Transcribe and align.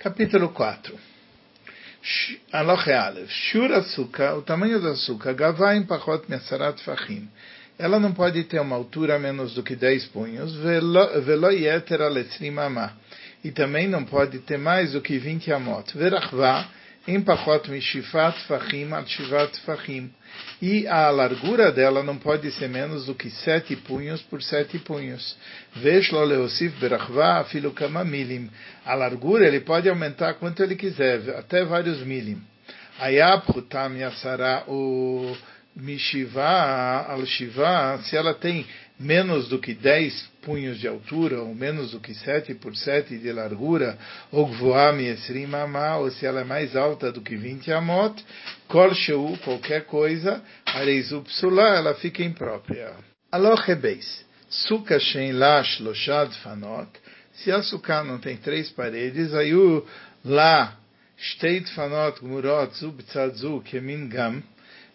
Capítulo 0.00 0.50
4 0.50 0.96
Aloche 2.52 2.92
Aleph 2.92 3.28
Shur 3.28 3.72
açúcar, 3.72 4.36
o 4.36 4.42
tamanho 4.42 4.80
do 4.80 4.90
açúcar, 4.90 5.34
gavá 5.34 5.74
em 5.74 5.82
pachot 5.82 6.22
mesarat 6.28 6.80
fachim. 6.84 7.28
Ela 7.76 7.98
não 7.98 8.12
pode 8.12 8.44
ter 8.44 8.60
uma 8.60 8.76
altura 8.76 9.18
menos 9.18 9.54
do 9.54 9.62
que 9.64 9.74
10 9.74 10.04
punhos, 10.06 10.54
velo 10.54 11.50
yeter 11.50 12.00
aletzrim 12.00 12.54
E 13.42 13.50
também 13.50 13.88
não 13.88 14.04
pode 14.04 14.38
ter 14.38 14.56
mais 14.56 14.92
do 14.92 15.00
que 15.00 15.18
20 15.18 15.50
amot. 15.52 15.92
Verachvá, 15.98 16.68
em 17.06 17.20
pachot 17.22 17.68
mishifat 17.68 18.36
fachim 18.46 18.92
al 18.92 19.06
shivat 19.06 19.56
fachim. 19.64 20.10
E 20.60 20.86
a 20.86 21.10
largura 21.10 21.72
dela 21.72 22.02
não 22.02 22.18
pode 22.18 22.50
ser 22.52 22.68
menos 22.68 23.06
do 23.06 23.14
que 23.14 23.30
sete 23.30 23.76
punhos 23.76 24.20
por 24.22 24.42
sete 24.42 24.78
punhos. 24.78 25.36
Veshlo 25.76 26.24
leosif 26.24 26.72
berachva 26.80 27.40
afilu 27.40 27.72
kama 27.72 28.04
milim. 28.04 28.50
A 28.84 28.94
largura 28.94 29.46
ele 29.46 29.60
pode 29.60 29.88
aumentar 29.88 30.34
quanto 30.34 30.62
ele 30.62 30.76
quiser, 30.76 31.36
até 31.36 31.64
vários 31.64 32.00
milim. 32.00 32.42
Ayab 33.00 33.44
hutam 33.48 33.96
yasara 33.96 34.64
o 34.66 35.36
mishiva 35.76 37.06
al 37.08 37.24
shiva, 37.24 38.00
se 38.02 38.16
ela 38.16 38.34
tem 38.34 38.66
menos 38.98 39.48
do 39.48 39.58
que 39.58 39.74
10 39.74 40.28
punhos 40.42 40.78
de 40.78 40.88
altura, 40.88 41.40
ou 41.40 41.54
menos 41.54 41.92
do 41.92 42.00
que 42.00 42.14
7 42.14 42.54
por 42.54 42.76
7 42.76 43.16
de 43.18 43.32
largura, 43.32 43.96
ou 44.32 44.46
gvoam 44.46 45.00
esrim 45.00 45.46
ou 46.00 46.10
se 46.10 46.26
ela 46.26 46.40
é 46.40 46.44
mais 46.44 46.74
alta 46.74 47.12
do 47.12 47.20
que 47.20 47.36
20 47.36 47.70
amot, 47.72 48.24
kol 48.66 48.92
sheu, 48.94 49.38
qualquer 49.44 49.84
coisa, 49.84 50.42
areizu 50.66 51.22
psula, 51.22 51.76
ela 51.76 51.94
fica 51.94 52.24
imprópria. 52.24 52.92
Alochebeis, 53.30 54.24
suka 54.48 54.98
shen 54.98 55.38
loshad 55.80 56.32
fanot, 56.42 56.90
se 57.34 57.52
a 57.52 57.62
suka 57.62 58.02
não 58.02 58.18
tem 58.18 58.36
três 58.36 58.70
paredes, 58.70 59.32
aí 59.34 59.54
o 59.54 59.86
lá, 60.24 60.76
shteit 61.16 61.68
fanot 61.74 62.20
gmurot 62.20 62.74
zu 62.78 62.90
b'tzadzu 62.92 63.60
kemin 63.62 64.08
gam, 64.08 64.42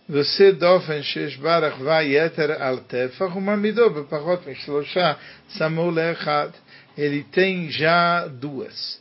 ועושה 0.09 0.51
דופן 0.51 1.03
שיש 1.03 1.39
בה 1.39 1.59
רחבה 1.59 2.03
יתר 2.03 2.53
על 2.63 2.79
טפח 2.87 3.37
ומעמידו 3.37 3.91
בפחות 3.91 4.47
משלושה 4.47 5.13
סמור 5.51 5.93
לאחד. 5.93 6.49
Ele 6.97 7.25
tem 7.31 7.71
já 7.71 8.27
duas 8.27 9.01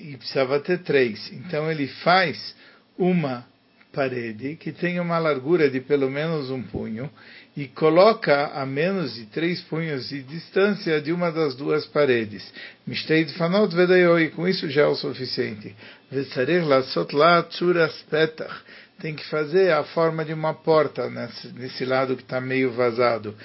e 0.00 0.16
precisava 0.16 0.58
ter 0.58 0.78
três. 0.78 1.32
Então 1.32 1.70
ele 1.70 1.86
faz 1.86 2.56
uma 2.98 3.46
parede 3.92 4.56
que 4.56 4.72
tem 4.72 4.98
uma 4.98 5.18
largura 5.18 5.70
de 5.70 5.80
pelo 5.80 6.10
menos 6.10 6.50
um 6.50 6.62
punho 6.62 7.10
e 7.56 7.66
coloca 7.66 8.48
a 8.48 8.64
menos 8.64 9.14
de 9.14 9.26
três 9.26 9.60
punhos 9.62 10.08
de 10.08 10.22
distância 10.22 11.00
de 11.00 11.12
uma 11.12 11.30
das 11.30 11.54
duas 11.54 11.86
paredes. 11.86 12.52
Mishtei 12.86 13.26
fanot 13.28 13.74
vedayoi, 13.74 14.30
com 14.30 14.46
isso 14.48 14.68
já 14.70 14.82
é 14.82 14.86
o 14.86 14.94
suficiente. 14.94 15.74
Vetzarech 16.10 16.66
lasot 16.66 17.14
la 17.14 17.42
tzuras 17.42 18.02
petach 18.10 18.60
tem 18.99 19.15
que 19.15 19.25
fazer 19.29 19.71
a 19.71 19.83
forma 19.83 20.23
de 20.23 20.33
uma 20.33 20.53
porta 20.53 21.09
nesse, 21.09 21.47
nesse 21.49 21.85
lado 21.85 22.15
que 22.15 22.23
está 22.23 22.39
meio 22.39 22.71
vazado. 22.71 23.35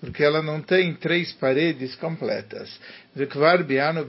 Porque 0.00 0.22
ela 0.22 0.42
não 0.42 0.60
tem 0.60 0.94
três 0.94 1.32
paredes 1.32 1.94
completas. 1.96 2.78
Vekvar 3.14 3.64
biano 3.64 4.04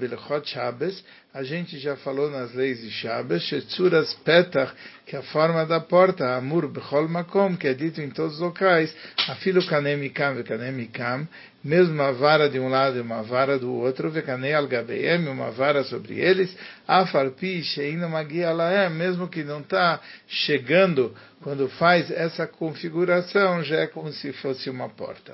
a 1.33 1.41
gente 1.41 1.79
já 1.79 1.95
falou 1.95 2.29
nas 2.29 2.53
leis 2.53 2.79
de 2.79 2.91
Shabbos, 2.91 3.41
Shetzuras 3.43 4.13
Petach, 4.23 4.71
que 5.03 5.15
é 5.15 5.19
a 5.19 5.23
forma 5.23 5.65
da 5.65 5.79
porta, 5.79 6.35
Amur 6.35 6.67
Bechol 6.67 7.09
Makom, 7.09 7.57
que 7.57 7.67
é 7.67 7.73
dito 7.73 7.99
em 8.01 8.11
todos 8.11 8.35
os 8.35 8.39
locais, 8.39 8.95
Afilo 9.27 9.65
Kanemikam 9.65 10.35
Vekanemikam, 10.35 11.27
mesmo 11.63 11.95
uma 11.95 12.13
vara 12.13 12.47
de 12.47 12.59
um 12.59 12.69
lado 12.69 12.97
e 12.97 13.01
uma 13.01 13.23
vara 13.23 13.57
do 13.57 13.73
outro, 13.73 14.11
Vekanei 14.11 14.53
Al 14.53 14.67
Gabeem, 14.67 15.27
uma 15.27 15.49
vara 15.49 15.83
sobre 15.83 16.19
eles, 16.19 16.55
Afarpi 16.87 17.63
Sheina 17.63 18.07
Magia 18.07 18.51
Laem, 18.51 18.91
mesmo 18.91 19.27
que 19.27 19.43
não 19.43 19.61
está 19.61 19.99
chegando, 20.27 21.15
quando 21.41 21.67
faz 21.67 22.11
essa 22.11 22.45
configuração, 22.45 23.63
já 23.63 23.77
é 23.77 23.87
como 23.87 24.11
se 24.11 24.31
fosse 24.33 24.69
uma 24.69 24.87
porta. 24.87 25.33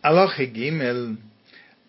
Aloch 0.00 0.36
Gimel, 0.54 1.16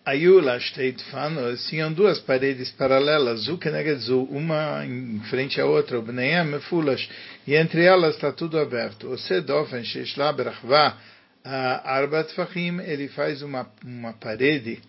Ayula 0.06 0.60
Shteit 0.60 1.02
Fanos 1.10 1.66
tinham 1.66 1.92
duas 1.92 2.20
paredes 2.20 2.70
paralelas, 2.70 3.40
Zu 3.40 3.58
Zu, 3.98 4.22
uma 4.30 4.86
em 4.86 5.20
frente 5.28 5.60
à 5.60 5.66
outra, 5.66 6.00
Bneiam 6.00 6.60
Fulash, 6.60 7.10
e 7.44 7.56
entre 7.56 7.84
elas 7.84 8.14
está 8.14 8.30
tudo 8.30 8.56
aberto. 8.56 9.08
O 9.08 9.18
Sedofen 9.18 9.82
Sheshla 9.82 10.32
Berachva 10.32 10.96
Arbat 11.44 12.32
Fahim, 12.34 12.78
ele 12.82 13.08
faz 13.08 13.42
uma, 13.42 13.68
uma 13.84 14.12
parede 14.12 14.80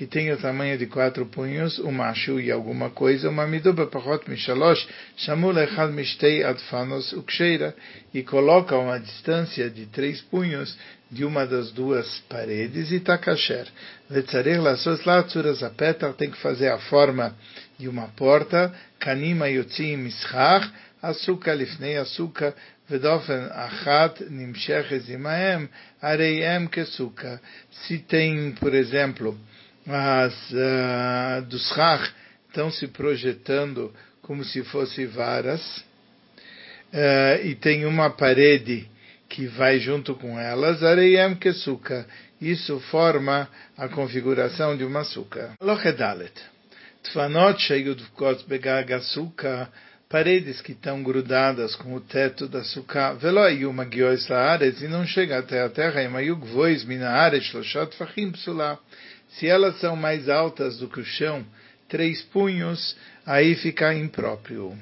que 0.00 0.06
tem 0.06 0.32
o 0.32 0.36
tamanho 0.38 0.78
de 0.78 0.86
quatro 0.86 1.26
punhos, 1.26 1.78
um 1.78 1.92
macho 1.92 2.40
e 2.40 2.50
alguma 2.50 2.88
coisa, 2.88 3.28
uma 3.28 3.46
miduba 3.46 3.86
pachot 3.86 4.30
mishalosh, 4.30 4.88
chamul 5.14 5.58
echad 5.58 5.92
mishtei 5.92 6.42
adfanos 6.42 7.12
uksheira, 7.12 7.74
e 8.14 8.22
coloca 8.22 8.74
uma 8.78 8.98
distância 8.98 9.68
de 9.68 9.84
três 9.84 10.22
punhos 10.22 10.74
de 11.10 11.22
uma 11.22 11.46
das 11.46 11.70
duas 11.72 12.18
paredes 12.30 12.90
e 12.90 12.94
está 12.94 13.18
kasher. 13.18 13.66
Vetzarech 14.08 14.58
lasos 14.58 15.04
latzuras 15.04 15.62
apetar 15.62 16.14
tem 16.14 16.30
que 16.30 16.38
fazer 16.38 16.68
a 16.68 16.78
forma 16.78 17.36
de 17.78 17.86
uma 17.86 18.08
porta, 18.16 18.72
kanima 18.98 19.50
yotzim 19.50 19.98
mischach, 19.98 20.66
açúcar 21.02 21.52
lifnei 21.52 21.98
açúcar, 21.98 22.54
vedofen 22.88 23.50
achat 23.52 24.18
nimsheches 24.30 25.10
imaem, 25.10 25.68
areiem 26.00 26.66
kesuka. 26.68 27.38
Se 27.70 27.98
tem, 27.98 28.52
por 28.52 28.74
exemplo, 28.74 29.38
as 29.94 30.34
uh, 30.50 31.46
dos 31.46 31.70
Rach 31.72 32.12
estão 32.48 32.70
se 32.70 32.88
projetando 32.88 33.92
como 34.22 34.44
se 34.44 34.62
fossem 34.64 35.06
varas, 35.06 35.60
uh, 36.92 37.44
e 37.44 37.54
tem 37.54 37.84
uma 37.84 38.10
parede 38.10 38.88
que 39.28 39.46
vai 39.46 39.78
junto 39.78 40.14
com 40.14 40.38
elas, 40.38 40.82
Areyem 40.82 41.36
Kesuka. 41.36 42.06
Isso 42.40 42.80
forma 42.90 43.48
a 43.76 43.88
configuração 43.88 44.76
de 44.76 44.84
uma 44.84 45.04
suka. 45.04 45.52
Lochedalet. 45.60 46.32
Tfanot 47.02 47.60
Sheyudvkot 47.60 48.44
Asuka, 48.94 49.68
paredes 50.08 50.60
que 50.60 50.72
estão 50.72 51.02
grudadas 51.02 51.76
com 51.76 51.94
o 51.94 52.00
teto 52.00 52.48
da 52.48 52.64
suka, 52.64 53.14
Veloiu 53.14 53.72
Magiois 53.72 54.26
Laaretz, 54.28 54.82
e 54.82 54.88
não 54.88 55.06
chega 55.06 55.38
até 55.38 55.62
a 55.62 55.68
terra, 55.68 56.02
Emayug 56.02 56.46
Vois 56.48 56.84
Minaaretz 56.84 57.46
Shloshat 57.46 57.96
Fachim 57.96 58.32
Psula. 58.32 58.78
Se 59.32 59.46
elas 59.46 59.78
são 59.80 59.96
mais 59.96 60.28
altas 60.28 60.78
do 60.78 60.88
que 60.88 61.00
o 61.00 61.04
chão, 61.04 61.44
três 61.88 62.22
punhos, 62.22 62.96
aí 63.26 63.54
fica 63.56 63.94
impróprio. 63.94 64.76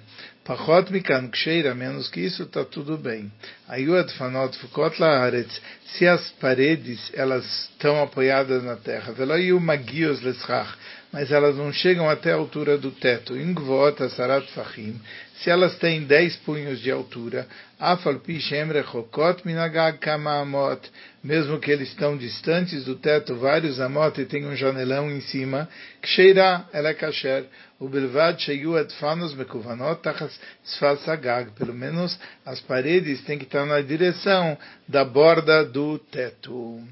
Pachot 0.44 0.91
mikan 0.91 1.28
ksheira, 1.28 1.75
menos 1.75 2.09
que 2.09 2.20
isso, 2.20 2.44
está 2.44 2.64
tudo 2.64 2.97
bem. 2.97 3.31
Ayuad 3.69 4.10
fanot 4.16 4.56
fukot 4.58 4.98
laaretz, 4.98 5.60
se 5.84 6.06
as 6.06 6.31
paredes 6.41 7.10
elas 7.12 7.44
estão 7.70 8.03
apoiadas 8.03 8.64
na 8.64 8.76
terra, 8.76 9.12
veloiu 9.12 9.60
magios 9.60 10.22
leschach, 10.22 10.75
mas 11.12 11.32
elas 11.32 11.56
não 11.56 11.72
chegam 11.72 12.08
até 12.08 12.32
a 12.32 12.36
altura 12.36 12.76
do 12.76 12.91
teto. 12.91 13.36
Ingvot 13.36 14.02
asarat 14.02 14.46
fachim, 14.52 15.00
se 15.36 15.50
elas 15.50 15.76
têm 15.76 16.02
dez 16.02 16.36
punhos 16.36 16.80
de 16.80 16.91
altura, 16.91 17.46
afalpi 17.78 18.41
shemre 18.41 18.82
chokot 18.82 19.42
minagag 19.44 19.98
kama 19.98 20.41
amot, 20.41 20.80
mesmo 21.22 21.58
que 21.58 21.70
eles 21.70 21.88
estão 21.88 22.16
distantes 22.16 22.84
do 22.84 22.96
teto, 22.96 23.36
vários 23.36 23.80
amot 23.80 24.20
e 24.20 24.26
tem 24.26 24.44
um 24.44 24.56
janelão 24.56 25.10
em 25.10 25.20
cima, 25.20 25.69
ksheira, 26.02 26.64
ela 26.72 26.88
é 26.88 26.94
kasher, 26.94 27.44
o 27.78 27.88
bilvad 27.88 28.40
sheyu 28.42 28.76
adfanos 28.76 29.34
mekuvanot 29.34 30.02
tachas 30.02 30.38
sfasagag, 30.64 31.52
pelo 31.52 31.72
menos 31.72 32.19
as 32.44 32.60
paredes 32.60 33.22
têm 33.22 33.38
que 33.38 33.44
estar 33.44 33.64
na 33.64 33.80
direção 33.80 34.58
da 34.88 35.04
borda 35.04 35.64
do 35.64 35.98
teto. 35.98 36.82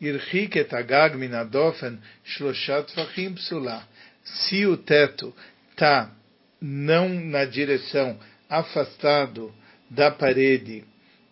Irchik 0.00 0.56
et 0.56 0.72
agag 0.72 1.16
minadofen 1.16 1.98
shloshat 2.24 2.92
fachim 2.94 3.34
psula. 3.34 3.82
Se 4.24 4.66
o 4.66 4.76
teto 4.76 5.34
está 5.70 6.10
não 6.60 7.08
na 7.08 7.44
direção 7.44 8.18
afastado 8.48 9.52
da 9.90 10.10
parede, 10.10 10.84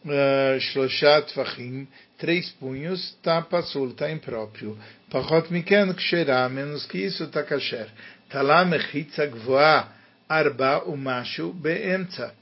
uh, 0.05 0.61
shloshat 0.61 1.33
fachim, 1.35 1.87
três 2.19 2.51
punhos, 2.53 3.11
está 3.11 3.43
pasul, 3.43 3.91
está 3.91 4.11
impróprio. 4.11 4.79
Pachot 5.11 5.53
miken 5.53 5.95
ksherá, 5.95 6.49
menos 6.49 6.87
que 6.87 6.99
isso 6.99 7.25
está 7.25 7.43
kasher. 7.43 7.89
Talá 8.29 8.65
mechitza 8.65 9.27
gvoa 9.27 9.89
arba 10.29 10.83
umashu 10.85 11.53
beemtza. 11.53 12.35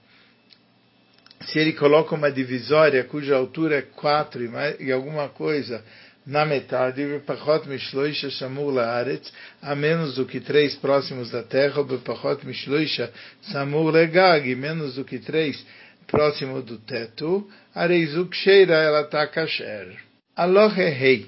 Se 1.47 1.59
ele 1.59 1.75
coloca 1.75 2.15
uma 2.15 2.31
divisória 2.31 3.05
cuja 3.05 3.37
altura 3.37 3.79
é 3.79 3.83
quatro 3.83 4.43
e, 4.43 4.49
mais, 4.49 4.81
e 4.81 4.91
alguma 4.91 5.29
coisa 5.29 5.85
na 6.27 6.45
metade, 6.45 7.05
Bepachot 7.05 7.69
Mishloisha 7.69 8.31
Shamur 8.31 8.73
Laaretz, 8.73 9.31
a 9.61 9.75
menos 9.75 10.15
do 10.15 10.25
que 10.25 10.41
três 10.41 10.75
próximos 10.77 11.31
da 11.31 11.43
terra, 11.43 11.83
Bepachot 11.83 12.45
Mishloisha 12.47 13.13
Samur 13.53 13.91
Legag, 13.91 14.55
menos 14.55 14.95
do 14.95 15.05
que 15.05 15.19
três 15.19 15.65
próximo 16.07 16.63
do 16.63 16.79
teto, 16.79 17.49
Areizuk 17.75 18.35
Sheira, 18.35 18.75
ela 18.75 19.03
está 19.03 19.27
kasher. 19.27 19.97
Alohe 20.37 20.89
Rei. 20.89 21.27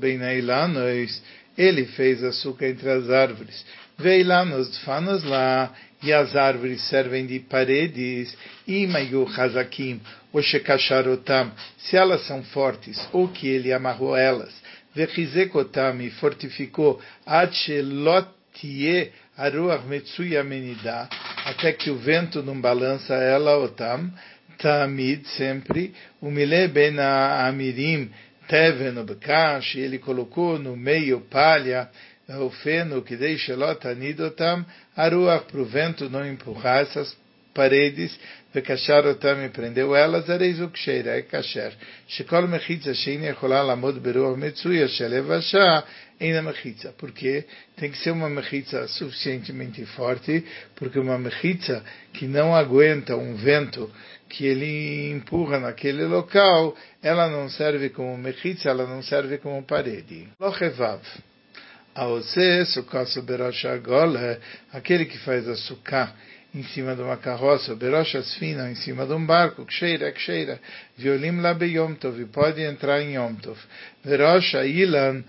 Bem 0.00 0.16
ilanos, 0.38 1.22
ele 1.56 1.86
fez 1.86 2.22
açúcar 2.22 2.68
entre 2.68 2.90
as 2.90 3.10
árvores. 3.10 3.64
Veio 3.98 4.26
lá 4.26 4.44
nos 4.44 4.76
fanos 4.78 5.22
lá, 5.24 5.72
e 6.02 6.12
as 6.12 6.36
árvores 6.36 6.82
servem 6.88 7.26
de 7.26 7.38
paredes, 7.40 8.36
e 8.66 8.86
mayu 8.86 9.26
hazakim, 9.26 10.00
o 10.32 10.42
shekasharotam, 10.42 11.50
se 11.78 11.96
elas 11.96 12.26
são 12.26 12.42
fortes, 12.42 13.08
ou 13.12 13.28
que 13.28 13.48
ele 13.48 13.72
amarrou 13.72 14.16
elas, 14.16 14.52
vechizekotam 14.94 16.00
e 16.02 16.10
fortificou, 16.10 17.00
achelotie 17.24 19.12
aruach 19.36 19.86
metsuya 19.86 20.44
menida, 20.44 21.08
até 21.44 21.72
que 21.72 21.90
o 21.90 21.96
vento 21.96 22.42
não 22.42 22.60
balança 22.60 23.14
ela 23.14 23.56
otam, 23.58 24.10
tamid, 24.58 25.26
sempre, 25.28 25.94
umile 26.20 26.68
ben 26.68 26.98
amirim, 26.98 28.10
teven 28.48 28.98
obekash, 28.98 29.76
ele 29.76 29.98
colocou 29.98 30.58
no 30.58 30.76
meio 30.76 31.20
palha, 31.20 31.88
o 32.28 32.50
feno 32.50 33.02
que 33.02 33.16
deixa 33.16 33.54
lotanidotam, 33.54 34.64
aruach, 34.96 35.44
para 35.46 35.60
o 35.60 35.64
vento 35.64 36.08
não 36.08 36.26
empurrar 36.26 36.80
essas 36.80 37.14
paredes, 37.53 38.17
וכשר 38.55 39.01
אותם 39.05 39.45
מפרנדהו, 39.45 39.95
אלא 39.95 40.19
זריז 40.19 40.61
וכשר, 40.61 41.01
é 41.05 41.33
kasher. 41.33 41.73
שכל 42.07 42.47
מחיצה 42.47 42.93
שאינה 42.93 43.27
יכולה 43.27 43.63
לעמוד 43.63 44.03
ברוח 44.03 44.37
מצויה 44.37 44.87
של 44.87 45.07
לבשה, 45.07 45.79
ainda 46.19 46.41
mechitza, 46.41 46.91
porque 46.97 47.45
tem 47.77 47.91
que 47.91 47.97
ser 47.97 48.11
uma 48.11 48.29
mechitza 48.29 48.87
suficientemente 48.87 49.85
forte, 49.85 50.43
porque 50.75 50.99
uma 50.99 51.17
mechitza 51.17 51.83
que 52.13 52.27
não 52.27 52.53
aguenta 52.53 53.15
um 53.15 53.35
vento 53.35 53.89
que 54.27 54.45
ele 54.45 55.11
empurra 55.11 55.59
naquele 55.59 56.05
local, 56.05 56.75
ela 57.01 57.29
não 57.29 57.49
serve 57.49 57.89
como 57.89 58.17
mechitza, 58.17 58.69
ela 58.69 58.85
não 58.85 59.01
serve 59.01 59.37
como 59.37 59.63
parede. 59.63 60.27
Lochevav. 60.39 61.01
Aose, 61.95 62.65
sukasu 62.65 63.21
berosha 63.23 63.77
gole, 63.77 64.37
aquele 64.71 65.05
que 65.05 65.17
faz 65.19 65.47
a 65.47 65.55
sukkah 65.55 66.13
em 66.54 66.62
cima 66.62 66.94
de 66.94 67.02
uma 67.02 67.16
carroça, 67.16 67.74
berochas 67.74 68.34
fina, 68.34 68.70
em 68.70 68.76
cima 68.76 69.04
de 69.04 69.12
um 69.12 69.26
barco, 69.26 69.66
que 69.66 69.74
cheira, 69.74 70.60
violim 70.96 71.40
lá 71.40 71.52
beyom 71.52 71.94
tov, 71.96 72.20
e 72.20 72.26
pode 72.26 72.62
entrar 72.62 73.02
em 73.02 73.16
yom 73.16 73.34
tov. 73.34 73.58
Verosha 74.04 74.64
ilan, 74.64 75.24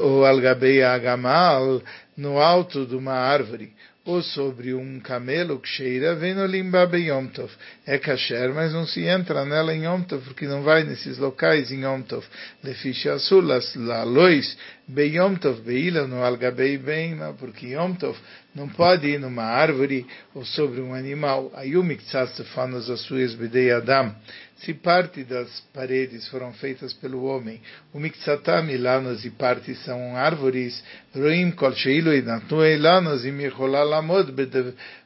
ou 0.00 0.24
algabei 0.24 0.82
agamal, 0.82 1.82
no 2.16 2.40
alto 2.40 2.86
de 2.86 2.96
uma 2.96 3.12
árvore, 3.12 3.70
ou 4.06 4.22
sobre 4.22 4.72
um 4.72 5.00
camelo 5.00 5.58
que 5.58 5.68
cheira, 5.68 6.14
vem 6.14 6.32
no 6.32 6.46
limba 6.46 6.86
beyom 6.86 7.26
tov. 7.26 7.50
É 7.84 7.98
kasher, 7.98 8.54
mas 8.54 8.72
não 8.72 8.86
se 8.86 9.04
entra 9.04 9.44
nela 9.44 9.74
em 9.74 9.84
yom 9.84 10.00
tov, 10.02 10.22
porque 10.24 10.46
não 10.46 10.62
vai 10.62 10.84
nesses 10.84 11.18
locais 11.18 11.72
em 11.72 11.82
yom 11.82 12.02
tov. 12.02 12.24
Lefisha 12.62 13.14
asulas, 13.14 13.74
la 13.74 14.04
lois, 14.04 14.56
beyom 14.86 15.34
tov, 15.34 15.60
beila 15.62 16.06
no 16.06 16.22
algabei 16.22 16.78
beima, 16.78 17.34
porque 17.34 17.74
yom 17.74 17.94
tov 17.94 18.16
não 18.54 18.68
pode 18.68 19.08
ir 19.08 19.18
numa 19.18 19.42
árvore 19.42 20.06
ou 20.32 20.44
sobre 20.44 20.80
um 20.80 20.94
animal. 20.94 21.50
Ayumik 21.56 22.04
tzastefan 22.04 22.76
as 22.76 23.00
suas 23.00 23.34
bidei 23.34 23.72
adam 23.72 24.14
se 24.58 24.72
parte 24.72 25.22
das 25.22 25.60
paredes 25.74 26.26
foram 26.28 26.50
feitas 26.54 26.94
pelo 26.94 27.24
homem, 27.24 27.60
o 27.92 28.00
miksatam 28.00 28.66
lanos 28.80 29.22
e 29.26 29.30
partes 29.30 29.78
são 29.84 30.16
árvores, 30.16 30.82
roim 31.14 31.52
e 31.52 32.18
inatnu 32.18 32.64
ilanos 32.64 33.26
e 33.26 33.30
mirholalamod 33.30 34.32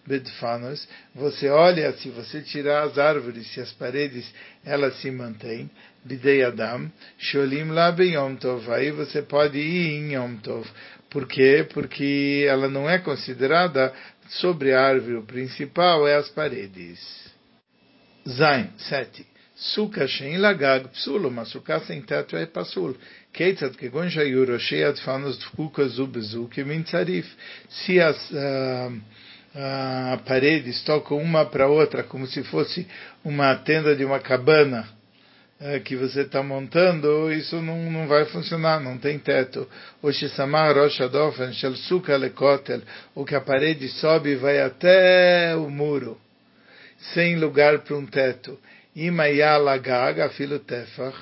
bedfanos, 0.07 0.89
você 1.13 1.49
olha, 1.49 1.93
se 1.95 2.11
você 2.11 2.43
tirar 2.43 2.85
as 2.85 2.97
árvores, 2.97 3.53
se 3.53 3.61
as 3.61 3.73
paredes, 3.73 4.33
elas 4.65 4.95
se 5.01 5.11
mantêm, 5.11 5.69
bidei 6.05 6.45
adam, 6.45 6.91
sholim 7.19 7.71
labe 7.71 8.15
yom 8.15 8.37
tov, 8.37 8.73
aí 8.73 8.93
você 8.93 9.21
pode 9.21 9.59
ir 9.59 9.97
em 9.97 10.15
yom 10.15 10.37
tov. 10.37 10.65
Por 11.11 11.27
quê? 11.27 11.67
Porque 11.75 12.47
ela 12.49 12.69
não 12.69 12.89
é 12.89 13.01
considerada 13.01 13.93
sobre 14.29 14.73
a 14.73 14.81
árvore, 14.81 15.17
o 15.17 15.25
principal 15.25 16.07
é 16.07 16.15
as 16.15 16.29
paredes. 16.29 17.01
Zain, 18.29 18.71
7. 18.77 19.30
Suka 19.61 20.09
shein 20.09 20.41
lagag 20.41 20.89
psulo, 20.89 21.31
mas 21.31 21.49
suka 21.49 21.81
sem 21.81 22.01
teto 22.01 22.35
é 22.35 22.47
pasul. 22.47 22.97
que 23.31 23.53
kegon 23.53 24.09
shayuro 24.09 24.59
sheyad 24.59 24.99
fanos 25.03 25.37
tfuka 25.37 25.87
zubezu 25.87 26.49
que 26.49 26.65
min 26.65 26.83
tzarif. 26.83 27.27
Se 27.69 28.01
as 28.01 28.17
uh, 28.31 28.91
uh, 28.91 30.19
paredes 30.25 30.83
tocam 30.83 31.19
uma 31.19 31.45
para 31.45 31.69
outra 31.69 32.03
como 32.03 32.27
se 32.27 32.43
fosse 32.45 32.87
uma 33.23 33.55
tenda 33.57 33.95
de 33.95 34.03
uma 34.03 34.19
cabana 34.19 34.89
uh, 35.61 35.79
que 35.85 35.95
você 35.95 36.23
está 36.23 36.43
montando, 36.43 37.31
isso 37.31 37.61
não, 37.61 37.91
não 37.91 38.09
vai 38.09 38.25
funcionar, 38.25 38.81
não 38.81 38.97
tem 38.97 39.19
teto. 39.19 39.69
Oshisama 40.03 40.73
roshadofen 40.73 41.53
shel 41.53 41.77
suka 41.77 42.17
lekotel. 42.17 42.81
O 43.15 43.27
que 43.27 43.35
a 43.35 43.43
parede 43.43 43.91
sobe 43.91 44.37
vai 44.37 44.59
até 44.63 45.55
o 45.55 45.69
muro, 45.69 46.19
sem 47.13 47.37
lugar 47.37 47.81
para 47.81 47.95
um 47.95 48.07
teto. 48.07 48.59
Imayalagaga 48.95 50.31
filo 50.31 50.59
tefach, 50.59 51.17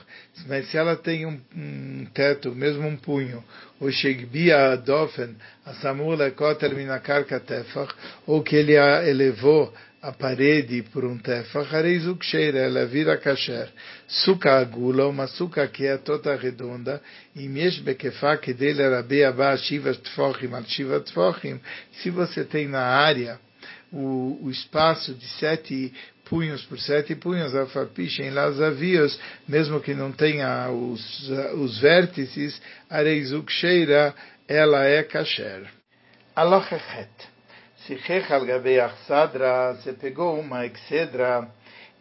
mas 0.46 0.70
se 0.70 0.76
ela 0.78 0.96
tem 0.96 1.26
um, 1.26 1.38
um, 1.54 2.06
teto, 2.14 2.54
mesmo 2.54 2.88
um 2.88 2.96
punho, 2.96 3.44
ou 3.78 3.90
shegbia 3.90 4.74
dofen, 4.76 5.36
a 5.66 5.74
samula 5.74 6.30
kotel 6.30 6.74
minakarka 6.74 7.38
tefach, 7.38 7.94
ou 8.26 8.42
que 8.42 8.56
ele 8.56 8.78
a 8.78 9.06
elevou 9.06 9.70
a 10.00 10.12
parede 10.12 10.82
por 10.92 11.04
um 11.04 11.18
tefach, 11.18 11.74
areizuk 11.74 12.24
ela 12.34 12.86
vira 12.86 13.18
kasher. 13.18 13.68
Suka 14.06 14.58
agula, 14.58 15.06
uma 15.06 15.26
suka 15.26 15.68
que 15.68 15.84
é 15.84 15.98
toda 15.98 16.34
redonda, 16.36 17.02
e 17.36 17.46
mesh 17.48 17.80
bekefa 17.80 18.38
que 18.38 18.54
dele 18.54 18.80
era 18.80 19.02
beaba 19.02 19.54
shiva 19.58 19.92
tfochim, 19.92 20.50
shiva 20.68 21.00
tfochim, 21.00 21.60
se 22.00 22.08
você 22.08 22.44
tem 22.44 22.66
na 22.66 22.80
área, 22.80 23.38
o, 23.92 24.38
o 24.42 24.50
espaço 24.50 25.14
de 25.14 25.26
sete 25.38 25.92
punhos 26.28 26.62
por 26.66 26.78
sete 26.78 27.14
punhos, 27.14 27.52
lá 27.52 28.48
os 28.48 28.60
avios, 28.60 29.18
mesmo 29.46 29.80
que 29.80 29.94
não 29.94 30.12
tenha 30.12 30.70
os, 30.70 31.30
os 31.54 31.80
vértices, 31.80 32.60
areizuk 32.88 33.50
sheira, 33.50 34.14
ela 34.46 34.84
é 34.84 35.02
kasher. 35.02 35.66
Alochet. 36.34 37.08
Se 37.86 37.94
rechal 37.94 38.44
gabeach 38.44 38.94
sadra, 39.06 39.76
se 39.82 39.92
pegou 39.94 40.38
uma 40.38 40.66
excedra, 40.66 41.48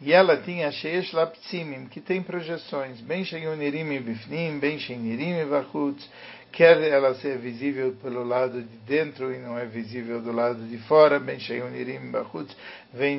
e 0.00 0.12
ela 0.12 0.36
tinha 0.36 0.70
sheish 0.70 1.12
laptzimim, 1.12 1.86
que 1.86 2.00
tem 2.00 2.22
projeções, 2.22 3.00
bem 3.00 3.24
sheyunirim 3.24 4.00
bifnim, 4.00 4.58
bem 4.58 4.78
sheynirim 4.78 5.44
vachutz, 5.46 6.08
quer 6.52 6.80
ela 6.82 7.14
ser 7.16 7.38
visível 7.38 7.96
pelo 8.00 8.22
lado 8.22 8.62
de 8.62 8.76
dentro 8.86 9.34
e 9.34 9.38
não 9.38 9.58
é 9.58 9.66
visível 9.66 10.22
do 10.22 10.30
lado 10.30 10.64
de 10.68 10.78
fora, 10.86 11.18
ben 11.18 11.40
sheyunirim 11.40 12.12
bachutz, 12.12 12.56
vem 12.94 13.18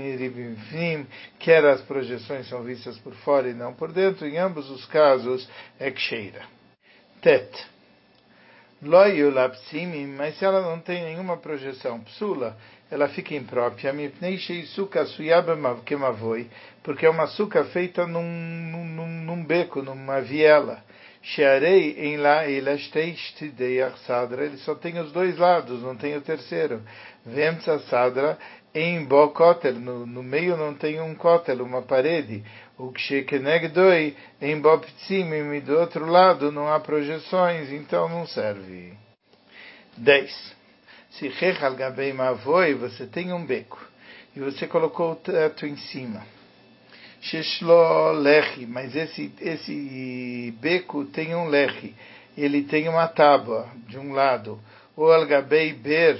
quer 1.38 1.66
as 1.66 1.82
projeções 1.82 2.48
são 2.48 2.64
vistas 2.64 2.98
por 3.00 3.14
fora 3.16 3.50
e 3.50 3.54
não 3.54 3.74
por 3.74 3.92
dentro, 3.92 4.26
em 4.26 4.38
ambos 4.38 4.70
os 4.70 4.86
casos 4.86 5.50
é 5.78 5.92
ksheira. 5.92 6.44
Tet. 7.22 7.52
Loyu 8.82 9.30
lapsimim, 9.30 10.08
mas 10.08 10.38
se 10.38 10.46
ela 10.46 10.62
não 10.62 10.80
tem 10.80 11.04
nenhuma 11.04 11.36
projeção 11.36 12.00
psula, 12.00 12.58
ela 12.92 13.08
fica 13.10 13.36
imprópria, 13.36 13.94
porque 16.84 17.06
é 17.06 17.10
uma 17.10 17.28
suca 17.28 17.64
feita 17.66 18.08
num, 18.08 18.24
num, 18.24 19.08
num 19.08 19.46
beco, 19.46 19.82
numa 19.82 20.22
viela. 20.22 20.84
Shearei 21.22 21.98
em 22.00 22.18
lá 22.18 22.48
sadra, 24.06 24.46
ele 24.46 24.58
só 24.58 24.74
tem 24.74 24.98
os 25.00 25.12
dois 25.12 25.38
lados, 25.38 25.82
não 25.82 25.96
tem 25.96 26.16
o 26.16 26.22
terceiro. 26.22 26.82
Vemtsa 27.26 27.78
sadra 27.82 28.38
em 28.74 29.04
bokotel, 29.04 29.74
no, 29.74 30.06
no 30.06 30.24
meio 30.24 30.56
não 30.56 30.74
tem 30.74 31.02
um 31.02 31.14
kotel, 31.16 31.64
uma 31.64 31.82
parede. 31.82 32.44
O 32.78 32.92
kshekenegdoi 32.92 34.16
em 34.42 34.60
boptzimim 34.62 35.56
e 35.56 35.62
do 35.62 35.78
outro 35.78 36.06
lado 36.06 36.52
não 36.52 36.72
há 36.72 36.80
projeções, 36.80 37.72
então 37.72 38.08
não 38.08 38.26
serve. 38.26 38.94
10. 39.98 40.59
Se 41.12 41.28
rechal 41.28 41.76
gabei 41.76 42.14
mavoi, 42.14 42.76
você 42.76 43.06
tem 43.06 43.34
um 43.34 43.46
beco 43.46 43.80
e 44.36 44.40
você 44.40 44.68
colocou 44.68 45.14
o 45.14 45.16
teto 45.16 45.66
em 45.66 45.76
cima. 45.76 46.24
Sheshlo 47.22 48.14
lechi, 48.14 48.66
mas 48.66 48.96
esse, 48.96 49.32
esse 49.42 50.54
beco 50.62 51.06
tem 51.06 51.36
um 51.36 51.48
lechi, 51.48 51.94
ele 52.38 52.64
tem 52.64 52.88
uma 52.88 53.08
tábua 53.08 53.68
de 53.88 53.98
um 53.98 54.14
lado, 54.14 54.60
ou 54.96 55.12
algabei 55.12 55.74
ber, 55.74 56.18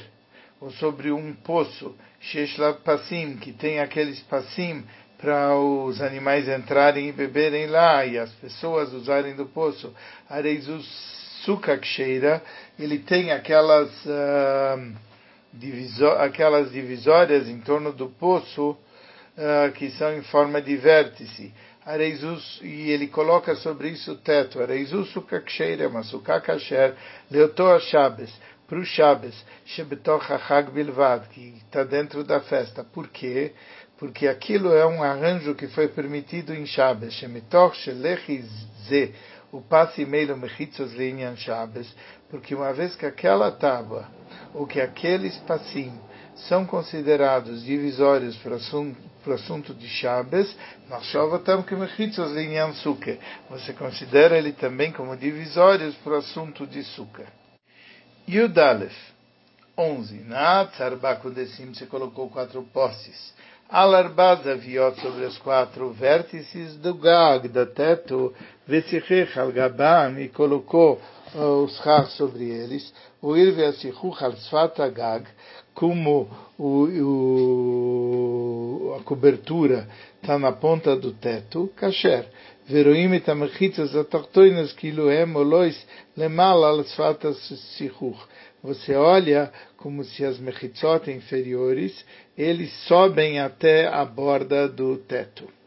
ou 0.60 0.72
sobre 0.72 1.12
um 1.12 1.34
poço, 1.34 1.96
Sheshla 2.20 2.74
Passim, 2.74 3.38
que 3.38 3.54
tem 3.54 3.80
aqueles 3.80 4.20
passim 4.24 4.84
para 5.18 5.56
os 5.56 6.02
animais 6.02 6.48
entrarem 6.48 7.10
e 7.10 7.14
beberem 7.14 7.68
lá 7.68 8.06
e 8.06 8.18
as 8.18 8.32
pessoas 8.34 8.92
usarem 8.94 9.36
do 9.36 9.46
poço. 9.46 9.94
Areizus 10.30 10.86
Sukaksheira, 11.46 12.44
ele 12.84 13.00
tem 13.00 13.32
aquelas, 13.32 13.90
uh, 14.06 14.96
divisor, 15.54 16.22
aquelas 16.22 16.72
divisórias 16.72 17.48
em 17.48 17.60
torno 17.60 17.92
do 17.92 18.10
poço 18.10 18.72
uh, 18.72 19.72
que 19.74 19.92
são 19.92 20.14
em 20.14 20.24
forma 20.24 20.62
de 20.62 20.76
vértice. 20.78 21.54
Areizus, 21.86 22.60
e 22.62 22.92
ele 22.92 23.08
coloca 23.08 23.56
sobre 23.56 23.90
isso 23.90 24.12
o 24.12 24.18
teto. 24.18 24.62
Areizus 24.62 25.10
suka 25.12 25.42
ksheira, 25.42 25.90
masuka 25.90 26.40
kasher, 26.40 26.96
leotoa 27.32 27.80
Shabbos, 27.80 28.32
para 28.68 28.80
o 28.80 28.86
Shabbos, 28.86 29.36
shebetoch 29.66 30.32
hachag 30.32 30.70
bilvad, 30.72 31.28
que 31.30 31.56
está 31.58 31.84
dentro 31.84 32.24
da 32.24 32.40
festa. 32.40 32.84
Por 32.84 33.08
quê? 33.08 33.54
Porque 33.98 34.28
aquilo 34.28 34.72
é 34.72 34.86
um 34.86 35.02
arranjo 35.02 35.56
que 35.56 35.68
foi 35.70 35.88
permitido 35.88 36.54
em 36.54 36.68
Shabbos. 36.68 37.16
Shemitoch 37.16 37.76
shelechi 37.78 38.44
ze, 38.88 39.12
o 39.52 39.60
passe 39.60 40.06
meio 40.06 40.38
mechitzos 40.38 40.94
linyan 40.94 41.36
Shabbos, 41.36 41.92
porque 42.30 42.54
uma 42.54 42.74
vez 42.74 42.96
que 42.96 43.06
aquela 43.06 43.52
tábua, 43.52 44.08
ou 44.54 44.68
que 44.68 44.80
aqueles 44.80 45.38
passim, 45.40 45.92
são 46.48 46.66
considerados 46.66 47.64
divisórios 47.64 48.38
para 48.38 48.54
o 48.54 48.56
assunto, 48.56 48.98
para 49.24 49.32
o 49.32 49.36
assunto 49.36 49.74
de 49.74 49.88
Shabbos, 49.88 50.56
você 53.50 53.74
considera 53.74 54.38
ele 54.38 54.54
também 54.54 54.92
como 54.92 55.18
divisórios 55.18 55.96
para 55.96 56.14
o 56.14 56.18
assunto 56.18 56.66
de 56.66 56.84
Sukkah. 56.84 57.28
Yudalef, 58.28 58.96
11. 59.78 60.24
Na 60.26 60.66
Tzarbakudesim 60.68 61.74
você 61.74 61.86
colocou 61.86 62.30
quatro 62.30 62.62
postes. 62.64 63.34
Alarbaz 63.70 64.48
aviot 64.48 65.00
sobre 65.00 65.26
os 65.26 65.38
quatro 65.38 65.92
vértices 65.92 66.76
do 66.78 66.96
Gag, 66.96 67.48
da 67.50 67.66
teto, 67.66 68.34
Vesichech 68.66 69.38
al 69.38 69.52
e 70.20 70.30
colocou 70.30 71.00
os 71.36 71.78
Chas 71.78 72.14
sobre 72.14 72.50
eles, 72.50 72.94
o 73.22 73.36
Irve 73.38 73.64
Asichuch 73.66 74.24
al 74.24 74.34
Gag, 74.92 75.26
como 75.74 76.30
o, 76.58 76.88
o, 78.92 78.96
a 79.00 79.04
cobertura 79.04 79.88
está 80.22 80.40
na 80.40 80.52
ponta 80.52 80.96
do 80.96 81.12
teto, 81.12 81.70
kasher. 81.76 82.26
Veroim 82.68 83.14
et 83.16 83.28
amechitzas 83.30 83.96
atachtoinas 83.96 84.74
kiluem 84.74 85.36
olois 85.36 85.76
lemal 86.16 86.64
al 86.64 86.84
sfatas 86.84 87.38
sichuch. 87.78 88.20
Você 88.62 88.94
olha 88.96 89.52
como 89.78 90.04
se 90.04 90.24
as 90.24 90.38
mechitzot 90.38 91.10
inferiores, 91.10 92.06
eles 92.38 92.72
sobem 92.88 93.40
até 93.40 93.88
a 93.88 94.06
borda 94.06 94.68
do 94.68 94.98
teto. 94.98 95.59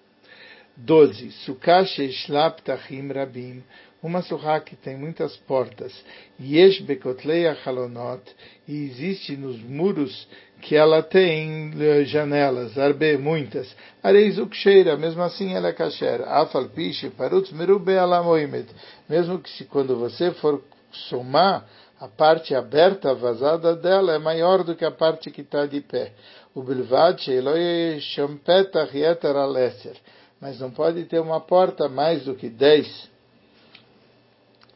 12. 0.84 1.30
Sukash 1.44 2.00
shlap 2.26 2.62
tachim 2.62 3.12
rabim 3.12 3.62
uma 4.02 4.20
surra 4.22 4.60
que 4.60 4.74
tem 4.74 4.96
muitas 4.96 5.36
portas, 5.36 5.92
yesh 6.40 6.80
bekotlei 6.80 7.46
halonot, 7.64 8.22
e 8.66 8.86
existe 8.86 9.36
nos 9.36 9.60
muros 9.62 10.26
que 10.60 10.74
ela 10.74 11.02
tem 11.02 11.72
eh, 11.78 12.04
janelas, 12.04 12.76
arbe, 12.76 13.16
muitas. 13.16 13.74
Areizuk 14.02 14.56
sheira, 14.56 14.96
mesmo 14.96 15.22
assim 15.22 15.54
ela 15.54 15.68
é 15.68 15.72
kasher. 15.72 16.22
Afal 16.22 16.68
piche, 16.68 17.10
parutz 17.10 17.52
merube 17.52 17.96
alamoimet. 17.96 18.68
Mesmo 19.08 19.38
que 19.38 19.50
se, 19.50 19.64
quando 19.64 19.96
você 19.96 20.32
for 20.32 20.62
somar, 21.08 21.66
a 22.00 22.08
parte 22.08 22.54
aberta, 22.54 23.14
vazada 23.14 23.76
dela, 23.76 24.14
é 24.14 24.18
maior 24.18 24.64
do 24.64 24.74
que 24.74 24.84
a 24.84 24.90
parte 24.90 25.30
que 25.30 25.42
está 25.42 25.66
de 25.66 25.80
pé. 25.80 26.12
O 26.54 26.62
bilvad 26.62 27.20
sheiloi 27.20 28.00
shampetach 28.00 28.96
yeter 28.96 29.36
alesser. 29.36 29.96
Mas 30.42 30.58
não 30.58 30.72
pode 30.72 31.04
ter 31.04 31.20
uma 31.20 31.40
porta 31.40 31.88
mais 31.88 32.24
do 32.24 32.34
que 32.34 32.50
dez 32.50 33.08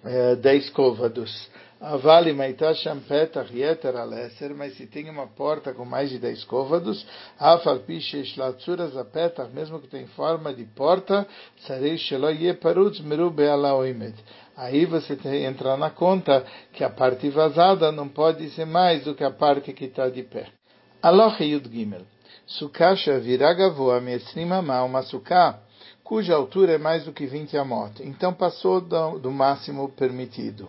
é, 0.04 0.37
dez 0.37 0.70
côvados. 0.70 1.50
Avali 1.80 2.32
maitasham 2.32 3.00
petach 3.00 3.52
yeter 3.52 3.96
aleser, 3.96 4.54
mas 4.54 4.76
se 4.76 4.87
tem 4.87 5.11
uma 5.11 5.26
porta 5.26 5.75
com 5.75 5.85
mais 5.85 6.08
de 6.08 6.20
dez 6.20 6.44
côvados, 6.44 7.04
afal 7.37 7.80
pishesh 7.80 8.37
latsuras 8.37 8.96
a 8.96 9.04
petach, 9.04 9.52
mesmo 9.52 9.80
que 9.80 9.88
tem 9.88 10.06
forma 10.06 10.54
de 10.54 10.64
porta, 10.66 11.26
sarei 11.66 11.99
shelo 11.99 12.30
yeparutz 12.30 13.00
merube 13.00 13.44
alaoimet. 13.44 14.14
Aí 14.56 14.87
você 14.87 15.18
entra 15.44 15.76
na 15.76 15.90
conta 15.90 16.46
que 16.73 16.85
a 16.85 16.90
parte 16.90 17.28
vazada 17.28 17.90
não 17.90 18.08
pode 18.08 18.49
ser 18.50 18.66
mais 18.66 19.02
do 19.02 19.16
que 19.16 19.25
a 19.25 19.32
parte 19.32 19.73
que 19.73 19.87
está 19.87 20.08
de 20.08 20.23
pé. 20.23 20.46
Aloch 21.02 21.42
Yud 21.42 21.68
Gimel. 21.68 22.15
Sukasha 22.46 23.18
viragavoa 23.18 24.00
mesrimama, 24.00 24.82
uma 24.82 25.02
suká 25.02 25.60
cuja 26.06 26.36
altura 26.36 26.74
é 26.74 26.78
mais 26.78 27.04
do 27.04 27.12
que 27.12 27.26
20 27.26 27.56
amot. 27.58 28.00
Então 28.02 28.32
passou 28.32 28.80
do, 28.80 29.18
do 29.18 29.30
máximo 29.30 29.88
permitido. 29.88 30.68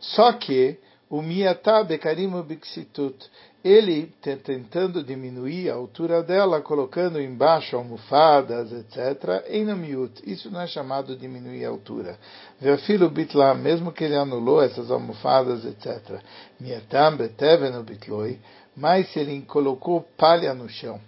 Só 0.00 0.32
que 0.32 0.78
o 1.10 1.20
miatá 1.20 1.84
bekarimu 1.84 2.42
biksitut, 2.42 3.16
ele 3.62 4.14
tentando 4.42 5.04
diminuir 5.04 5.68
a 5.68 5.74
altura 5.74 6.22
dela, 6.22 6.62
colocando 6.62 7.20
embaixo 7.20 7.76
almofadas, 7.76 8.72
etc., 8.72 9.44
em 9.48 9.66
miut. 9.74 10.22
Isso 10.24 10.50
não 10.50 10.62
é 10.62 10.66
chamado 10.66 11.14
diminuir 11.14 11.66
a 11.66 11.68
altura. 11.68 12.16
Veafilo 12.58 13.10
bitla, 13.10 13.54
mesmo 13.54 13.92
que 13.92 14.04
ele 14.04 14.16
anulou 14.16 14.62
essas 14.62 14.90
almofadas, 14.90 15.66
etc. 15.66 16.22
Miatam 16.58 17.18
betevenu 17.18 17.82
bitloi, 17.82 18.38
mas 18.80 19.12
se 19.12 19.20
ele 19.20 19.42
colocou 19.42 20.00
palha 20.16 20.54
no 20.54 20.68
chão. 20.68 20.98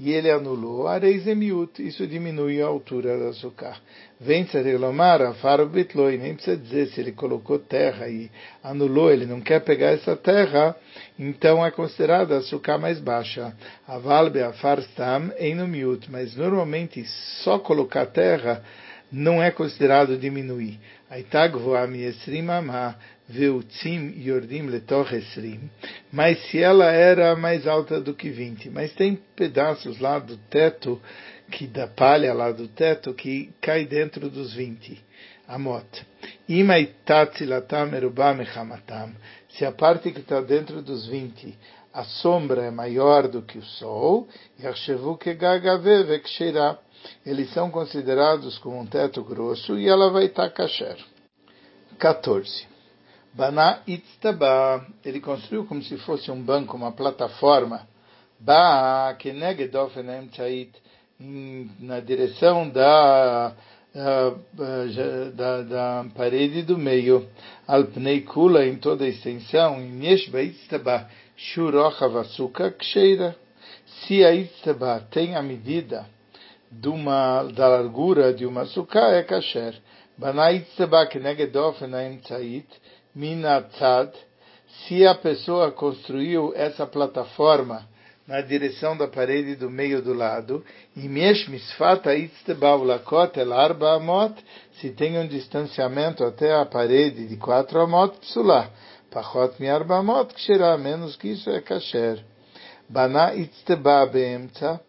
E 0.00 0.10
ele 0.10 0.28
anulou, 0.28 0.88
areizemiut, 0.88 1.80
isso 1.80 2.04
diminui 2.04 2.60
a 2.60 2.66
altura 2.66 3.16
do 3.16 3.28
açúcar. 3.28 3.76
Vem 4.18 4.44
Tzarelomar, 4.44 5.22
afaro 5.22 5.68
bitloi, 5.68 6.18
nem 6.18 6.34
precisa 6.34 6.56
dizer 6.56 6.88
se 6.88 7.00
ele 7.00 7.12
colocou 7.12 7.60
terra 7.60 8.08
e 8.08 8.28
anulou, 8.60 9.12
ele 9.12 9.24
não 9.24 9.40
quer 9.40 9.60
pegar 9.60 9.92
essa 9.92 10.16
terra, 10.16 10.74
então 11.16 11.64
é 11.64 11.70
considerada 11.70 12.38
açúcar 12.38 12.76
mais 12.76 12.98
baixa. 12.98 13.54
Avalbe 13.86 14.42
afar 14.42 14.80
stam 14.80 15.30
enumiut, 15.38 16.10
mas 16.10 16.34
normalmente 16.34 17.04
só 17.44 17.60
colocar 17.60 18.06
terra 18.06 18.64
não 19.14 19.40
é 19.40 19.50
considerado 19.50 20.18
diminuir. 20.18 20.80
Mas 26.12 26.38
se 26.46 26.58
ela 26.58 26.90
era 26.90 27.36
mais 27.36 27.66
alta 27.66 28.00
do 28.00 28.12
que 28.12 28.28
20, 28.28 28.70
mas 28.70 28.92
tem 28.94 29.18
pedaços 29.36 30.00
lá 30.00 30.18
do 30.18 30.36
teto, 30.36 31.00
que 31.50 31.66
da 31.66 31.86
palha 31.86 32.34
lá 32.34 32.50
do 32.50 32.66
teto, 32.66 33.14
que 33.14 33.50
cai 33.60 33.84
dentro 33.84 34.28
dos 34.28 34.52
20. 34.52 35.00
Amot. 35.46 35.86
Se 39.50 39.64
a 39.64 39.70
parte 39.70 40.10
que 40.10 40.20
está 40.20 40.40
dentro 40.40 40.82
dos 40.82 41.06
20, 41.06 41.56
a 41.92 42.02
sombra 42.02 42.64
é 42.64 42.70
maior 42.70 43.28
do 43.28 43.42
que 43.42 43.58
o 43.58 43.62
sol, 43.62 44.26
eles 47.24 47.52
são 47.52 47.70
considerados 47.70 48.58
como 48.58 48.78
um 48.78 48.86
teto 48.86 49.22
grosso 49.22 49.78
e 49.78 49.88
ela 49.88 50.10
vai 50.10 50.26
estar 50.26 50.50
kasher. 50.50 50.96
14. 51.98 52.66
Bana 53.32 53.82
Itztaba, 53.86 54.86
ele 55.04 55.20
construiu 55.20 55.64
como 55.64 55.82
se 55.82 55.96
fosse 55.98 56.30
um 56.30 56.40
banco, 56.40 56.76
uma 56.76 56.92
plataforma. 56.92 57.86
Ba 58.38 59.16
na 61.80 62.00
direção 62.00 62.68
da, 62.68 63.54
da, 65.34 65.62
da, 65.62 66.06
parede 66.14 66.62
do 66.62 66.76
meio. 66.76 67.28
Alpnei 67.66 68.20
Kula, 68.20 68.66
em 68.66 68.76
toda 68.76 69.04
a 69.04 69.08
extensão. 69.08 69.80
Yeshba 69.80 70.42
Itztaba, 70.42 71.08
Shurocha 71.36 72.08
Vasuka 72.08 72.70
Ksheira. 72.70 73.34
Se 74.02 74.24
a 74.24 74.32
Itztaba 74.32 75.00
tem 75.10 75.34
a 75.34 75.42
medida 75.42 76.06
de 76.80 76.88
uma, 76.88 77.42
da 77.54 77.68
largura 77.68 78.32
de 78.32 78.46
uma 78.46 78.66
suká, 78.66 79.10
é 79.12 79.22
kasher. 79.22 79.74
Se 84.86 85.06
a 85.06 85.14
pessoa 85.14 85.72
construiu 85.72 86.52
essa 86.54 86.86
plataforma 86.86 87.88
na 88.26 88.40
direção 88.40 88.96
da 88.96 89.06
parede 89.06 89.54
do 89.54 89.70
meio 89.70 90.00
do 90.02 90.14
lado, 90.14 90.64
e 90.96 91.08
se 94.80 94.90
tem 94.90 95.18
um 95.18 95.26
distanciamento 95.26 96.24
até 96.24 96.54
a 96.54 96.64
parede 96.64 97.26
de 97.26 97.36
quatro 97.36 97.80
amot, 97.80 98.18
psulá, 98.20 98.70
pachot 99.10 99.60
mi 99.60 99.68
arba 99.68 99.98
amot, 99.98 100.32
que 100.34 100.40
será 100.40 100.76
menos 100.78 101.16
que 101.16 101.28
isso 101.28 101.50
é 101.50 101.60
kasher. 101.60 102.24
Bana 102.88 103.34
itzteba 103.34 104.04
beemtza, 104.06 104.80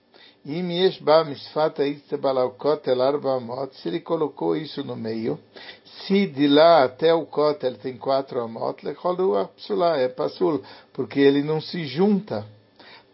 Se 3.73 3.87
ele 3.87 3.99
colocou 3.99 4.55
isso 4.55 4.83
no 4.83 4.95
meio, 4.95 5.39
se 5.83 6.27
de 6.27 6.47
lá 6.47 6.83
até 6.83 7.11
o 7.13 7.25
kotel 7.25 7.75
tem 7.77 7.97
quatro 7.97 8.39
amot, 8.39 8.85
é 9.97 10.07
pasul, 10.07 10.61
porque 10.93 11.19
ele 11.19 11.41
não 11.41 11.59
se 11.59 11.85
junta. 11.85 12.45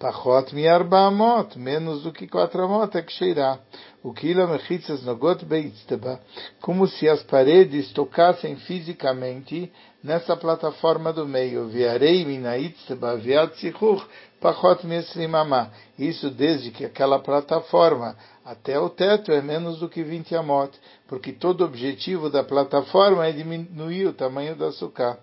Pachot 0.01 0.51
mi 0.55 0.67
arba 0.67 1.05
amot, 1.05 1.60
menos 1.60 2.01
do 2.01 2.12
que 2.12 2.27
quatro 2.27 2.63
amot 2.63 2.98
é 2.98 3.03
que 3.03 3.13
cheirá. 3.13 3.60
o 4.03 4.12
kilo 4.12 4.48
mechitzas 4.48 5.03
nogot 5.03 5.46
beitzteba, 5.46 6.20
como 6.60 6.88
se 6.88 7.08
as 7.08 7.22
paredes 7.22 7.93
tocassem 7.93 8.55
fisicamente 8.55 9.72
nessa 10.03 10.36
plataforma 10.36 11.13
do 11.13 11.27
meio. 11.27 11.67
Viarei 11.67 12.25
minaitzteba 12.25 13.15
viat 13.15 13.55
sichuch 13.60 14.03
pachot 14.39 14.88
meslimamá. 14.88 15.70
Isso 16.00 16.31
desde 16.31 16.72
que 16.72 16.84
aquela 16.84 17.20
plataforma 17.20 18.17
até 18.43 18.79
o 18.79 18.89
teto 18.89 19.31
é 19.31 19.39
menos 19.39 19.77
do 19.77 19.88
que 19.88 20.01
20 20.01 20.36
amot, 20.36 20.72
porque 21.08 21.31
todo 21.31 21.62
o 21.62 21.65
objetivo 21.65 22.27
da 22.27 22.43
plataforma 22.43 23.27
é 23.27 23.31
diminuir 23.31 24.08
o 24.08 24.13
tamanho 24.13 24.55
da 24.55 24.72
sucá. 24.72 25.20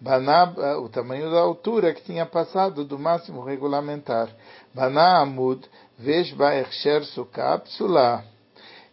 Baná, 0.00 0.44
o 0.78 0.88
tamanho 0.88 1.30
da 1.30 1.40
altura 1.40 1.92
que 1.92 2.02
tinha 2.02 2.24
passado 2.24 2.86
do 2.86 2.98
máximo 2.98 3.44
regulamentar. 3.44 4.30
Baná 4.74 5.18
Amud, 5.18 5.62
Veshba 5.98 6.54
Ersher 6.54 7.04
Sukkah 7.04 7.58
Psulá. 7.58 8.24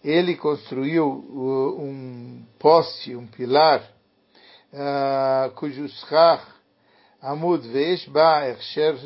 Ele 0.04 0.36
construiu 0.36 1.08
um 1.08 2.44
poste, 2.60 3.16
um 3.16 3.26
pilar, 3.26 3.82
uh, 4.74 5.50
cujo 5.56 5.88
schach 5.88 6.46
Amud 7.22 7.62
Veshba 7.62 8.46
Ersher 8.46 8.98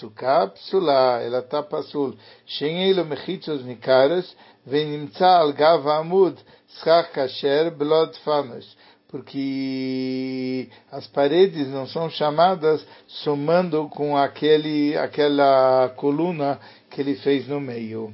Sukkah 0.00 0.48
Psulá. 0.48 1.22
Ela 1.22 1.38
está 1.38 1.62
pasul. 1.62 2.18
Shein 2.46 2.90
Elo 2.90 3.04
Mechitzos 3.04 3.64
Nikares, 3.64 4.36
Venimtza 4.66 5.38
Al 5.38 5.52
Gav 5.52 5.86
Amud, 5.86 6.36
Schach 6.80 7.12
Kasher 7.12 7.70
Blod 7.70 8.12
Fanos 8.24 8.66
porque 9.14 10.66
as 10.90 11.06
paredes 11.06 11.68
não 11.68 11.86
são 11.86 12.10
chamadas 12.10 12.84
somando 13.06 13.88
com 13.88 14.16
aquele, 14.16 14.96
aquela 14.96 15.88
coluna 15.90 16.58
que 16.90 17.00
ele 17.00 17.14
fez 17.14 17.46
no 17.46 17.60
meio. 17.60 18.12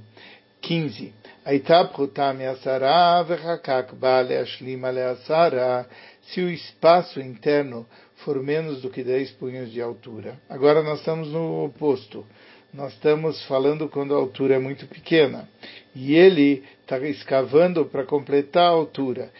15. 0.60 1.14
Se 6.20 6.40
o 6.42 6.50
espaço 6.50 7.18
interno 7.18 7.86
for 8.16 8.42
menos 8.42 8.82
do 8.82 8.90
que 8.90 9.02
10 9.02 9.30
punhos 9.32 9.72
de 9.72 9.80
altura. 9.80 10.38
Agora 10.50 10.82
nós 10.82 10.98
estamos 10.98 11.28
no 11.28 11.64
oposto 11.64 12.26
nós 12.72 12.92
estamos 12.92 13.44
falando 13.46 13.88
quando 13.88 14.14
a 14.14 14.18
altura 14.18 14.54
é 14.54 14.58
muito 14.58 14.86
pequena. 14.86 15.48
E 15.94 16.14
ele 16.14 16.62
está 16.90 16.98
escavando 17.06 17.86
para 17.86 18.04
completar 18.04 18.64
a 18.64 18.68
altura. 18.68 19.30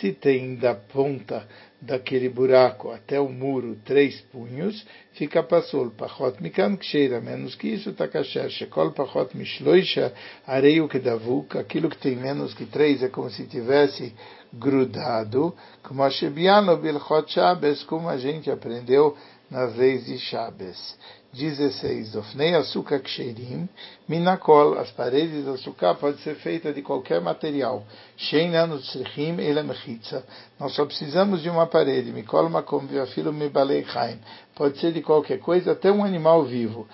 Se 0.00 0.12
tem 0.12 0.56
da 0.56 0.74
ponta 0.74 1.46
daquele 1.80 2.30
buraco 2.30 2.90
até 2.90 3.20
o 3.20 3.28
muro 3.28 3.76
três 3.84 4.20
punhos, 4.32 4.86
fica 5.12 5.42
pasul. 5.42 5.90
Pachot 5.90 6.40
mikan 6.40 6.76
ksheira, 6.76 7.20
menos 7.20 7.54
que 7.54 7.68
isso, 7.68 7.92
takasher. 7.92 8.48
Shekol 8.48 8.92
pachot 8.92 9.36
mishloisha, 9.36 10.12
areio 10.46 10.88
que 10.88 10.98
davuk, 10.98 11.58
aquilo 11.58 11.90
que 11.90 11.98
tem 11.98 12.16
menos 12.16 12.54
que 12.54 12.64
três 12.64 13.02
é 13.02 13.08
como 13.08 13.28
se 13.28 13.44
tivesse 13.46 14.14
grudado, 14.52 15.54
como 15.82 16.02
a 16.02 16.10
Shebiano 16.10 16.76
Bilchot 16.78 17.30
Shabbos, 17.30 17.82
como 17.84 18.08
a 18.08 18.16
gente 18.16 18.50
aprendeu 18.50 19.16
nas 19.50 19.76
leis 19.76 20.06
de 20.06 20.18
Shabbos. 20.18 20.96
16. 21.34 22.12
Dofnei 22.12 22.54
açúcar 22.54 23.00
ksherim, 23.00 23.68
minakol, 24.08 24.78
as 24.78 24.90
paredes 24.92 25.44
do 25.44 25.54
açúcar 25.54 25.96
pode 25.96 26.20
ser 26.22 26.36
feita 26.36 26.72
de 26.72 26.80
qualquer 26.80 27.20
material. 27.20 27.84
Sheinanu 28.16 28.78
tzrichim 28.78 29.40
elamechitza. 29.40 30.24
Nós 30.60 30.72
só 30.74 30.86
precisamos 30.86 31.42
de 31.42 31.50
uma 31.50 31.66
parede. 31.66 32.12
Mikol 32.12 32.48
makom 32.48 32.86
viafilo 32.86 33.32
mibalei 33.32 33.84
chaim. 33.84 34.20
Pode 34.54 34.78
ser 34.78 34.92
de 34.92 35.02
qualquer 35.02 35.40
coisa, 35.40 35.72
até 35.72 35.90
um 35.90 36.04
animal 36.04 36.44
vivo. 36.44 36.86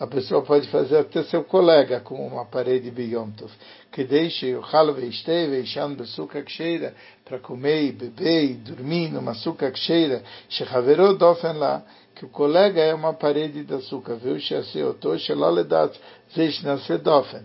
A 0.00 0.06
pessoa 0.06 0.42
pode 0.42 0.68
fazer 0.68 0.96
até 0.96 1.22
seu 1.24 1.44
colega 1.44 2.00
com 2.00 2.26
uma 2.26 2.46
parede 2.46 2.90
Biyom 2.90 3.30
Tov. 3.32 3.52
Que 3.90 4.02
deixe 4.02 4.54
o 4.54 4.62
Chalo 4.64 4.94
Veistei 4.94 5.46
Veishan 5.46 5.94
Besuka 5.94 6.42
Ksheira, 6.42 6.94
para 7.24 7.38
comer 7.38 7.84
e 7.84 7.92
beber 7.92 8.44
e 8.44 8.54
dormir 8.54 9.10
numa 9.10 9.34
suca 9.34 9.70
Ksheira, 9.70 10.22
Shechaveiro 10.48 11.14
Dofen 11.14 11.52
lá, 11.52 11.82
que 12.14 12.24
o 12.24 12.28
colega 12.28 12.80
é 12.80 12.94
uma 12.94 13.12
parede 13.12 13.62
de 13.62 13.74
açúcar, 13.74 14.14
viu? 14.14 14.38
Sheaseoto 14.38 15.18
Sheloledat 15.18 15.94
Veishnase 16.34 16.96
Dofen 16.96 17.42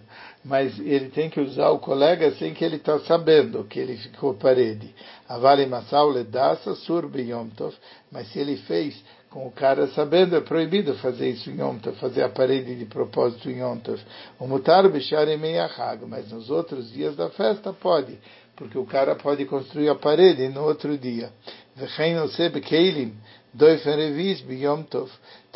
mas 0.47 0.79
ele 0.79 1.09
tem 1.09 1.29
que 1.29 1.41
usar 1.41 1.71
o 1.71 1.79
colega 1.79 2.31
sem 2.35 2.53
que 2.53 2.63
ele 2.63 2.77
está 2.77 2.99
sabendo 3.01 3.65
que 3.65 3.79
ele 3.79 3.97
ficou 3.97 4.33
parede. 4.33 4.95
Avale 5.27 5.65
Masau 5.65 6.09
Ledasa 6.09 6.73
Sur 6.75 7.11
mas 8.09 8.31
se 8.31 8.39
ele 8.39 8.55
fez 8.55 9.03
com 9.29 9.45
o 9.45 9.51
cara 9.51 9.87
sabendo, 9.87 10.35
é 10.35 10.41
proibido 10.41 10.93
fazer 10.95 11.29
isso 11.29 11.49
em 11.49 11.59
Yom 11.59 11.77
Tov, 11.77 11.97
fazer 11.97 12.23
a 12.23 12.29
parede 12.29 12.75
de 12.75 12.85
propósito 12.85 13.49
em 13.49 13.59
Yom 13.59 13.77
Tov. 13.77 14.01
O 14.39 14.47
Mutar 14.47 14.89
Bishar 14.89 15.27
Emeyahag, 15.27 16.05
mas 16.05 16.31
nos 16.31 16.49
outros 16.49 16.91
dias 16.91 17.15
da 17.15 17.29
festa 17.29 17.73
pode, 17.73 18.17
porque 18.55 18.77
o 18.77 18.85
cara 18.85 19.15
pode 19.15 19.45
construir 19.45 19.89
a 19.89 19.95
parede 19.95 20.47
no 20.49 20.63
outro 20.63 20.97
dia. 20.97 21.31
Vechein 21.75 22.17
Oseb 22.19 22.59
Keilim, 22.61 23.13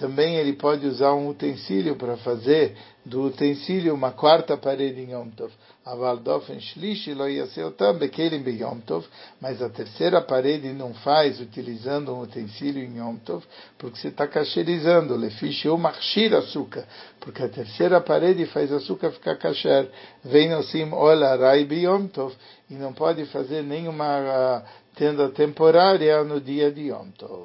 também 0.01 0.35
ele 0.37 0.53
pode 0.53 0.87
usar 0.87 1.13
um 1.13 1.27
utensílio 1.27 1.95
para 1.95 2.17
fazer 2.17 2.75
do 3.05 3.23
utensílio 3.23 3.93
uma 3.93 4.11
quarta 4.11 4.57
parede 4.57 5.01
em 5.01 5.11
Yom 5.11 5.29
Tov. 5.29 5.51
Aval 5.85 6.17
dofen 6.17 6.59
shlishi 6.59 7.13
lo 7.13 7.27
yaseotam 7.27 7.99
bekelim 7.99 8.41
be 8.41 8.51
Yom 8.51 8.79
Tov. 8.79 9.05
Mas 9.39 9.61
a 9.61 9.69
terceira 9.69 10.21
parede 10.21 10.69
não 10.73 10.93
faz 10.93 11.39
utilizando 11.39 12.13
um 12.13 12.21
utensílio 12.21 12.83
em 12.83 12.97
Yom 12.97 13.17
Tov, 13.17 13.43
porque 13.77 13.99
você 13.99 14.07
está 14.07 14.27
cacherizando. 14.27 15.15
Lefish 15.15 15.65
ou 15.65 15.77
machir 15.77 16.33
açúcar. 16.33 16.85
Porque 17.19 17.43
a 17.43 17.49
terceira 17.49 18.01
parede 18.01 18.45
faz 18.47 18.71
açúcar 18.71 19.11
ficar 19.11 19.35
kasher. 19.35 19.87
Vem 20.23 20.53
osim 20.55 20.91
ola 20.91 21.35
rai 21.35 21.65
be 21.65 21.81
Yom 21.81 22.07
Tov. 22.07 22.33
E 22.69 22.73
não 22.73 22.93
pode 22.93 23.25
fazer 23.25 23.61
nenhuma 23.61 24.63
tenda 24.95 25.29
temporária 25.29 26.23
no 26.23 26.41
dia 26.41 26.71
de 26.71 26.89
Yom 26.89 27.09
Tov. 27.17 27.39